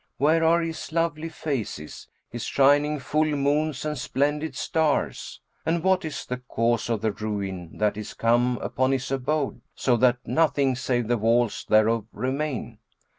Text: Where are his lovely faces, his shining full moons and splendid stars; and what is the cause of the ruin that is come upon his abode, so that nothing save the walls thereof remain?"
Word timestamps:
Where 0.17 0.43
are 0.43 0.61
his 0.63 0.91
lovely 0.91 1.29
faces, 1.29 2.07
his 2.31 2.43
shining 2.43 2.97
full 2.97 3.35
moons 3.35 3.85
and 3.85 3.95
splendid 3.95 4.55
stars; 4.55 5.39
and 5.63 5.83
what 5.83 6.03
is 6.03 6.25
the 6.25 6.37
cause 6.37 6.89
of 6.89 7.01
the 7.01 7.11
ruin 7.11 7.77
that 7.77 7.97
is 7.97 8.15
come 8.15 8.57
upon 8.63 8.93
his 8.93 9.11
abode, 9.11 9.61
so 9.75 9.97
that 9.97 10.17
nothing 10.25 10.75
save 10.75 11.07
the 11.07 11.19
walls 11.19 11.67
thereof 11.69 12.07
remain?" 12.13 12.79